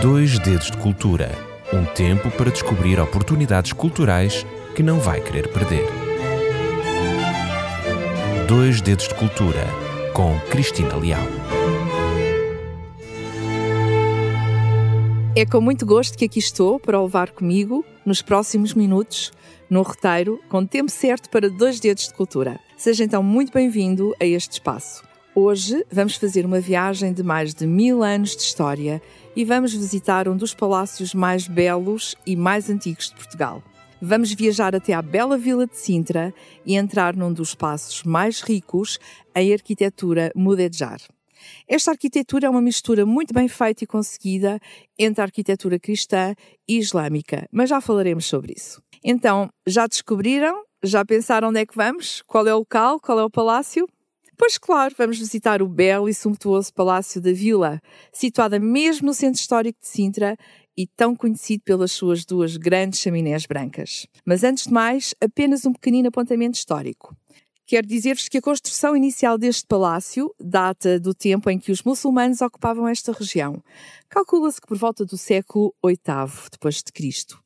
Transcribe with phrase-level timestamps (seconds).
[0.00, 5.86] Dois Dedos de Cultura um tempo para descobrir oportunidades culturais que não vai querer perder.
[8.48, 9.66] Dois Dedos de Cultura
[10.12, 11.22] com Cristina Leal.
[15.36, 19.32] É com muito gosto que aqui estou para levar comigo nos próximos minutos
[19.70, 22.58] no roteiro com tempo certo para dois dedos de cultura.
[22.76, 25.09] Seja então muito bem-vindo a este espaço.
[25.42, 29.00] Hoje vamos fazer uma viagem de mais de mil anos de história
[29.34, 33.62] e vamos visitar um dos palácios mais belos e mais antigos de Portugal.
[34.02, 36.34] Vamos viajar até à bela vila de Sintra
[36.66, 38.98] e entrar num dos espaços mais ricos
[39.34, 41.00] em arquitetura mudejar.
[41.66, 44.60] Esta arquitetura é uma mistura muito bem feita e conseguida
[44.98, 46.34] entre a arquitetura cristã
[46.68, 48.82] e islâmica, mas já falaremos sobre isso.
[49.02, 50.64] Então, já descobriram?
[50.82, 52.20] Já pensaram onde é que vamos?
[52.26, 53.00] Qual é o local?
[53.00, 53.88] Qual é o palácio?
[54.40, 57.78] Pois claro, vamos visitar o belo e sumptuoso Palácio da Vila,
[58.10, 60.34] situado mesmo no centro histórico de Sintra
[60.74, 64.06] e tão conhecido pelas suas duas grandes chaminés brancas.
[64.24, 67.14] Mas antes de mais, apenas um pequenino apontamento histórico.
[67.66, 72.40] Quero dizer-vos que a construção inicial deste palácio data do tempo em que os muçulmanos
[72.40, 73.62] ocupavam esta região.
[74.08, 75.98] Calcula-se que por volta do século VIII
[76.50, 77.38] depois de Cristo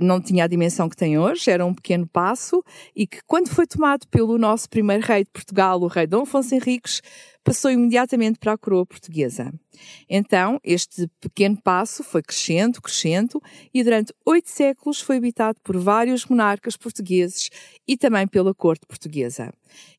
[0.00, 2.62] não tinha a dimensão que tem hoje, era um pequeno passo
[2.94, 6.54] e que, quando foi tomado pelo nosso primeiro rei de Portugal, o rei Dom Afonso
[6.54, 7.02] Henriques,
[7.44, 9.52] passou imediatamente para a coroa portuguesa.
[10.08, 13.40] Então, este pequeno passo foi crescendo, crescendo,
[13.72, 17.50] e durante oito séculos foi habitado por vários monarcas portugueses
[17.86, 19.52] e também pela corte portuguesa.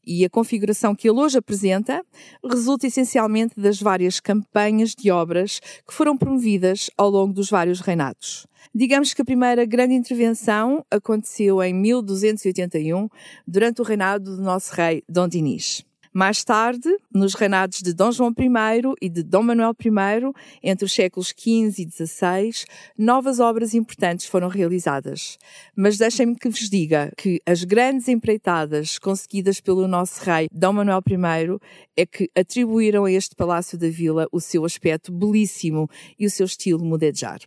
[0.06, 2.04] E a configuração que ele hoje apresenta
[2.44, 8.48] resulta essencialmente das várias campanhas de obras que foram promovidas ao longo dos vários reinados.
[8.74, 13.08] Digamos que a primeira grande intervenção aconteceu em 1281,
[13.48, 15.89] durante o reinado do nosso rei Dom Dinis.
[16.20, 20.92] Mais tarde, nos reinados de Dom João I e de Dom Manuel I, entre os
[20.92, 22.66] séculos XV e XVI,
[22.98, 25.38] novas obras importantes foram realizadas.
[25.74, 31.02] Mas deixem-me que vos diga que as grandes empreitadas conseguidas pelo nosso rei Dom Manuel
[31.08, 31.58] I
[31.96, 35.90] é que atribuíram a este Palácio da Vila o seu aspecto belíssimo
[36.20, 37.40] e o seu estilo mudejar.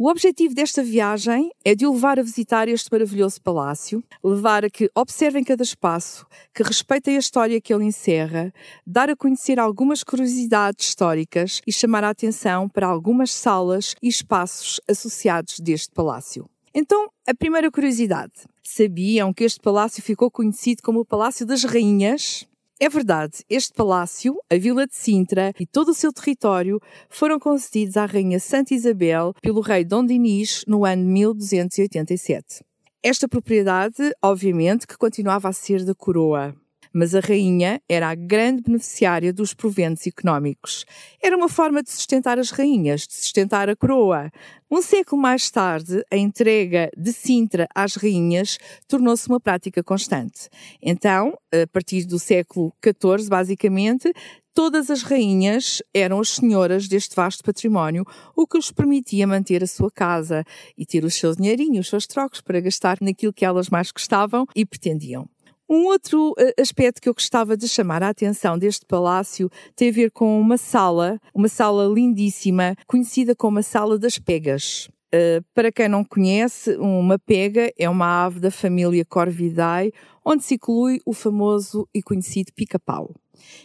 [0.00, 4.70] O objetivo desta viagem é de o levar a visitar este maravilhoso palácio, levar a
[4.70, 8.54] que observem cada espaço, que respeitem a história que ele encerra,
[8.86, 14.80] dar a conhecer algumas curiosidades históricas e chamar a atenção para algumas salas e espaços
[14.88, 16.48] associados deste palácio.
[16.72, 18.34] Então, a primeira curiosidade.
[18.62, 22.46] Sabiam que este palácio ficou conhecido como o Palácio das Rainhas?
[22.80, 26.80] É verdade, este palácio, a Vila de Sintra e todo o seu território
[27.10, 32.64] foram concedidos à Rainha Santa Isabel pelo rei Dom Dinis no ano 1287.
[33.02, 36.54] Esta propriedade, obviamente, que continuava a ser da coroa
[36.92, 40.84] mas a rainha era a grande beneficiária dos proventos económicos.
[41.22, 44.30] Era uma forma de sustentar as rainhas, de sustentar a coroa.
[44.70, 50.48] Um século mais tarde, a entrega de Sintra às rainhas tornou-se uma prática constante.
[50.82, 54.12] Então, a partir do século XIV, basicamente,
[54.58, 59.68] todas as rainhas eram as senhoras deste vasto património, o que os permitia manter a
[59.68, 60.44] sua casa
[60.76, 64.46] e ter os seus dinheirinhos, os seus trocos para gastar naquilo que elas mais gostavam
[64.56, 65.28] e pretendiam.
[65.70, 69.92] Um outro eh, aspecto que eu gostava de chamar a atenção deste palácio tem a
[69.92, 74.88] ver com uma sala, uma sala lindíssima, conhecida como a Sala das Pegas.
[75.14, 79.92] Uh, para quem não conhece, uma pega é uma ave da família Corvidae,
[80.24, 83.14] onde se inclui o famoso e conhecido pica-pau.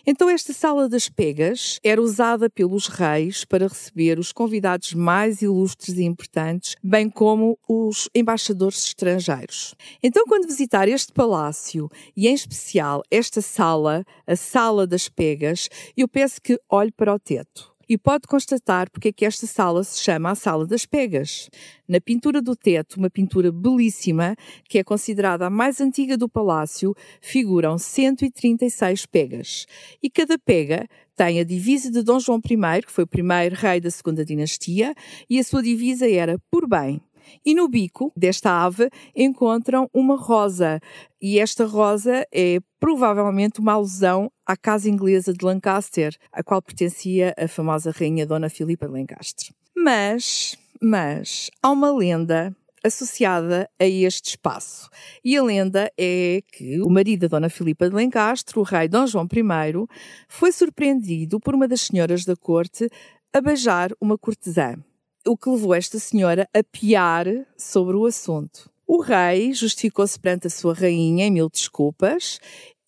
[0.06, 5.98] Então, esta sala das pegas era usada pelos reis para receber os convidados mais ilustres
[5.98, 9.76] e importantes, bem como os embaixadores estrangeiros.
[10.02, 16.08] Então, quando visitar este palácio e, em especial, esta sala, a Sala das Pegas, eu
[16.08, 20.02] peço que olhe para o teto e pode constatar porque é que esta sala se
[20.02, 21.50] chama a Sala das Pegas.
[21.88, 24.36] Na pintura do teto, uma pintura belíssima,
[24.70, 29.66] que é considerada a mais antiga do palácio, figuram 136 pegas.
[30.02, 33.80] E cada pega tem a divisa de Dom João I, que foi o primeiro rei
[33.80, 34.96] da segunda dinastia,
[35.30, 37.02] e a sua divisa era por bem.
[37.46, 40.80] E no bico desta ave encontram uma rosa,
[41.22, 47.34] e esta rosa é provavelmente uma alusão à casa inglesa de Lancaster, a qual pertencia
[47.38, 49.54] a famosa rainha Dona Filipa de Lancaster.
[49.76, 54.90] Mas, mas, há uma lenda associada a este espaço.
[55.24, 59.08] E a lenda é que o marido da Dona Filipa de Lencastre, o rei Dom
[59.08, 59.88] João I,
[60.28, 62.90] foi surpreendido por uma das senhoras da corte
[63.32, 64.76] a beijar uma cortesã
[65.26, 67.26] o que levou esta senhora a piar
[67.58, 68.70] sobre o assunto.
[68.86, 72.40] O rei justificou-se perante a sua rainha em mil desculpas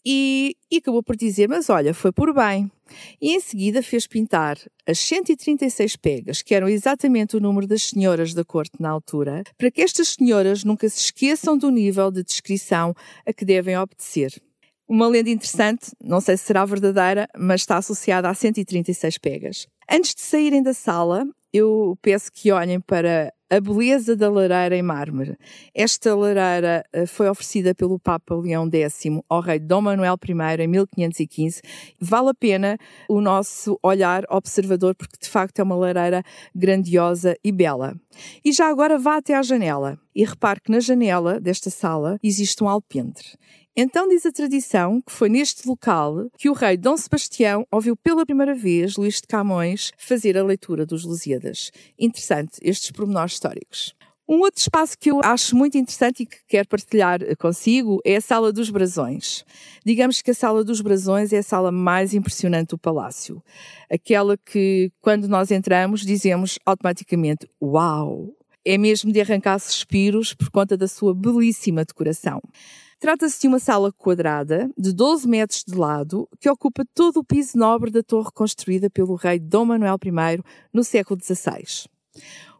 [0.05, 2.69] e, e acabou por dizer: Mas olha, foi por bem.
[3.19, 8.33] E em seguida fez pintar as 136 pegas, que eram exatamente o número das senhoras
[8.33, 12.93] da corte na altura, para que estas senhoras nunca se esqueçam do nível de descrição
[13.25, 14.39] a que devem obedecer.
[14.87, 19.67] Uma lenda interessante, não sei se será verdadeira, mas está associada a 136 pegas.
[19.89, 24.81] Antes de saírem da sala, eu peço que olhem para a beleza da lareira em
[24.81, 25.37] mármore.
[25.73, 30.67] Esta lareira eh, foi oferecida pelo Papa Leão X ao rei Dom Manuel I em
[30.67, 31.61] 1515.
[32.01, 36.23] Vale a pena o nosso olhar observador, porque de facto é uma lareira
[36.53, 37.95] grandiosa e bela.
[38.43, 42.61] E já agora vá até à janela e repare que na janela desta sala existe
[42.63, 43.23] um alpendre.
[43.77, 48.25] Então diz a tradição que foi neste local que o rei Dom Sebastião ouviu pela
[48.25, 51.71] primeira vez Luís de Camões fazer a leitura dos Lusíadas.
[51.99, 53.93] Interessante estes pormenores históricos.
[54.29, 58.21] Um outro espaço que eu acho muito interessante e que quero partilhar consigo é a
[58.21, 59.43] Sala dos Brasões.
[59.85, 63.43] Digamos que a Sala dos Brasões é a sala mais impressionante do palácio.
[63.91, 68.29] Aquela que, quando nós entramos, dizemos automaticamente: Uau!
[68.63, 72.41] É mesmo de arrancar suspiros por conta da sua belíssima decoração.
[72.99, 77.57] Trata-se de uma sala quadrada, de 12 metros de lado, que ocupa todo o piso
[77.57, 80.41] nobre da torre construída pelo rei Dom Manuel I
[80.73, 81.87] no século XVI.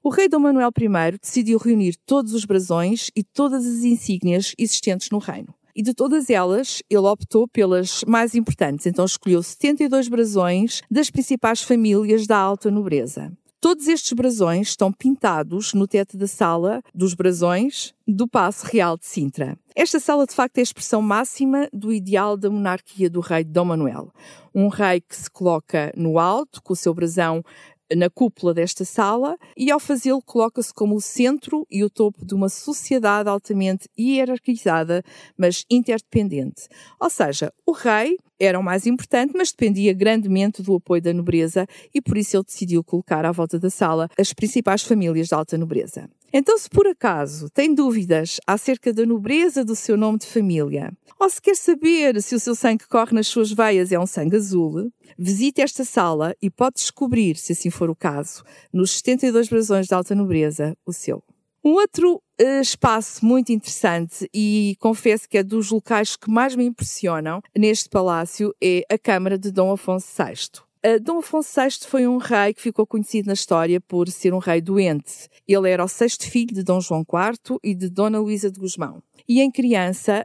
[0.04, 5.10] O rei Dom Manuel I decidiu reunir todos os brasões e todas as insígnias existentes
[5.10, 5.56] no reino.
[5.74, 11.62] E de todas elas, ele optou pelas mais importantes, então escolheu 72 brasões das principais
[11.62, 13.32] famílias da alta nobreza.
[13.60, 19.06] Todos estes brasões estão pintados no teto da sala dos brasões do Paço Real de
[19.06, 19.58] Sintra.
[19.76, 23.66] Esta sala, de facto, é a expressão máxima do ideal da monarquia do rei Dom
[23.66, 24.12] Manuel.
[24.54, 27.44] Um rei que se coloca no alto, com o seu brasão
[27.94, 32.34] na cúpula desta sala e, ao fazê-lo, coloca-se como o centro e o topo de
[32.34, 35.04] uma sociedade altamente hierarquizada,
[35.38, 36.68] mas interdependente.
[37.00, 41.66] Ou seja, o rei era o mais importante, mas dependia grandemente do apoio da nobreza
[41.94, 45.58] e por isso ele decidiu colocar à volta da sala as principais famílias de alta
[45.58, 46.10] nobreza.
[46.38, 51.30] Então, se por acaso tem dúvidas acerca da nobreza do seu nome de família, ou
[51.30, 54.36] se quer saber se o seu sangue que corre nas suas veias é um sangue
[54.36, 58.44] azul, visite esta sala e pode descobrir, se assim for o caso,
[58.74, 61.24] nos 72 brasões de alta nobreza, o seu.
[61.64, 66.66] Um outro uh, espaço muito interessante e confesso que é dos locais que mais me
[66.66, 70.65] impressionam neste palácio é a Câmara de Dom Afonso VI.
[70.86, 74.38] Uh, Dom Afonso VI foi um rei que ficou conhecido na história por ser um
[74.38, 75.28] rei doente.
[75.48, 79.02] Ele era o sexto filho de Dom João IV e de Dona Luísa de Gusmão.
[79.28, 80.24] E em criança,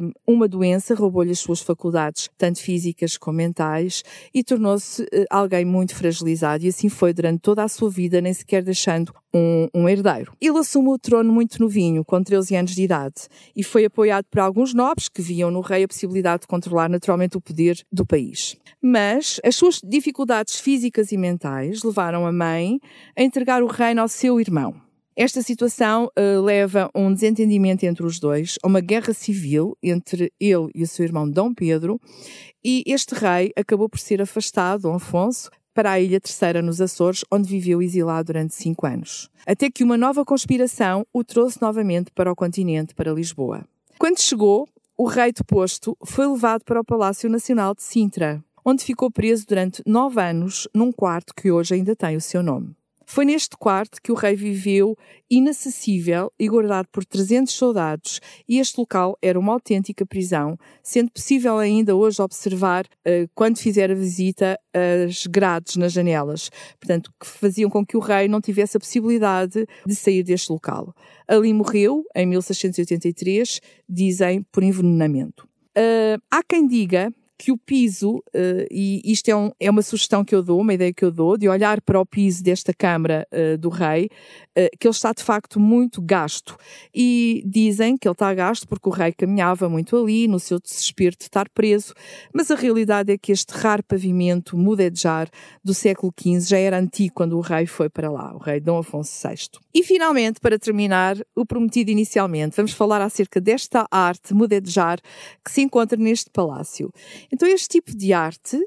[0.00, 4.02] hum, uma doença roubou-lhe as suas faculdades, tanto físicas como mentais,
[4.32, 6.64] e tornou-se eh, alguém muito fragilizado.
[6.64, 10.32] E assim foi durante toda a sua vida, nem sequer deixando um, um, herdeiro.
[10.40, 14.40] Ele assumiu o trono muito novinho, com 13 anos de idade, e foi apoiado por
[14.40, 18.56] alguns nobres que viam no rei a possibilidade de controlar naturalmente o poder do país.
[18.80, 22.78] Mas as suas dificuldades físicas e mentais levaram a mãe
[23.16, 24.80] a entregar o reino ao seu irmão.
[25.16, 30.32] Esta situação uh, leva a um desentendimento entre os dois, a uma guerra civil entre
[30.38, 32.00] ele e o seu irmão Dom Pedro,
[32.64, 37.24] e este rei acabou por ser afastado, Dom Afonso, para a Ilha Terceira nos Açores,
[37.32, 39.28] onde viveu exilado durante cinco anos.
[39.44, 43.64] Até que uma nova conspiração o trouxe novamente para o continente, para Lisboa.
[43.98, 49.10] Quando chegou, o rei deposto foi levado para o Palácio Nacional de Sintra, onde ficou
[49.10, 52.76] preso durante nove anos num quarto que hoje ainda tem o seu nome.
[53.06, 54.94] Foi neste quarto que o rei viveu
[55.30, 61.56] inacessível e guardado por 300 soldados, e este local era uma autêntica prisão, sendo possível
[61.56, 64.60] ainda hoje observar, uh, quando fizer a visita,
[65.06, 69.66] as grades nas janelas, portanto, que faziam com que o rei não tivesse a possibilidade
[69.86, 70.94] de sair deste local.
[71.26, 75.48] Ali morreu, em 1683, dizem por envenenamento.
[75.74, 80.24] Uh, há quem diga que o piso, uh, e isto é, um, é, uma sugestão
[80.24, 83.26] que eu dou, uma ideia que eu dou, de olhar para o piso desta Câmara
[83.32, 86.56] uh, do Rei, uh, que ele está de facto muito gasto.
[86.92, 91.16] E dizem que ele está gasto porque o Rei caminhava muito ali, no seu desespero
[91.16, 91.94] de estar preso,
[92.34, 95.28] mas a realidade é que este raro pavimento mudejar
[95.62, 98.78] do século XV já era antigo quando o Rei foi para lá, o Rei Dom
[98.78, 99.60] Afonso VI.
[99.72, 104.98] E finalmente, para terminar, o prometido inicialmente, vamos falar acerca desta arte mudejar
[105.44, 106.92] que se encontra neste palácio.
[107.32, 108.58] Então, este tipo de arte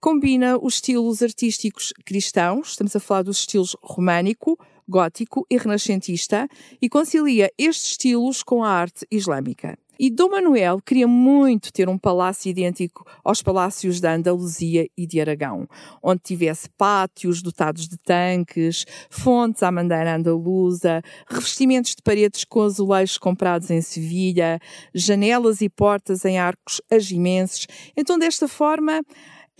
[0.00, 4.58] combina os estilos artísticos cristãos, estamos a falar dos estilos românico,
[4.88, 6.48] gótico e renascentista,
[6.80, 9.78] e concilia estes estilos com a arte islâmica.
[10.00, 15.20] E Dom Manuel queria muito ter um palácio idêntico aos palácios da Andaluzia e de
[15.20, 15.66] Aragão,
[16.00, 23.18] onde tivesse pátios dotados de tanques, fontes à maneira andaluza, revestimentos de paredes com azulejos
[23.18, 24.60] comprados em Sevilha,
[24.94, 27.66] janelas e portas em arcos agimenses.
[27.96, 29.02] Então, desta forma,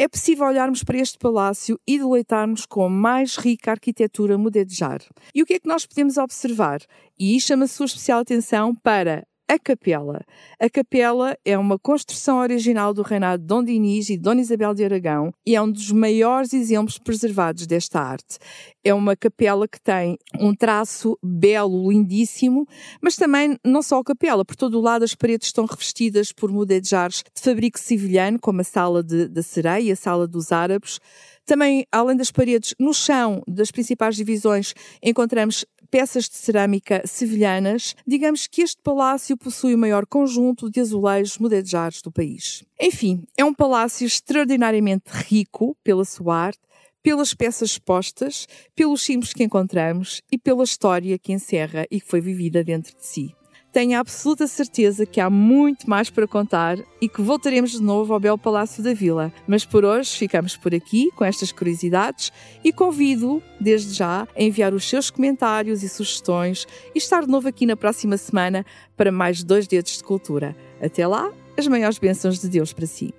[0.01, 5.01] é possível olharmos para este palácio e deleitarmos com a mais rica arquitetura mudejar.
[5.35, 6.81] E o que é que nós podemos observar?
[7.19, 10.21] E chama a sua especial atenção para a capela.
[10.61, 14.85] A capela é uma construção original do reinado de Dom Dinis e Dona Isabel de
[14.85, 18.39] Aragão e é um dos maiores exemplos preservados desta arte.
[18.85, 22.67] É uma capela que tem um traço belo, lindíssimo,
[23.01, 26.53] mas também não só a capela, por todo o lado as paredes estão revestidas por
[26.53, 31.01] mudejares de fabrico sevilhano, como a sala de, da sereia, a sala dos árabes.
[31.47, 38.47] Também, além das paredes, no chão das principais divisões encontramos peças de cerâmica sevilhanas, digamos
[38.47, 42.65] que este palácio possui o maior conjunto de azulejos mudejares do país.
[42.81, 46.61] Enfim, é um palácio extraordinariamente rico pela sua arte,
[47.03, 52.21] pelas peças expostas, pelos símbolos que encontramos e pela história que encerra e que foi
[52.21, 53.38] vivida dentro de si.
[53.73, 58.13] Tenho a absoluta certeza que há muito mais para contar e que voltaremos de novo
[58.15, 59.33] ao Belo Palácio da Vila.
[59.47, 62.33] Mas por hoje ficamos por aqui com estas curiosidades
[62.65, 67.49] e convido, desde já, a enviar os seus comentários e sugestões e estar de novo
[67.49, 68.65] aqui na próxima semana
[68.97, 70.57] para mais dois dedos de cultura.
[70.81, 73.15] Até lá, as maiores bênçãos de Deus para si.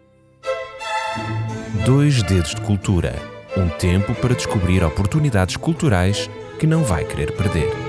[1.85, 6.29] Dois Dedos de Cultura um tempo para descobrir oportunidades culturais
[6.59, 7.88] que não vai querer perder.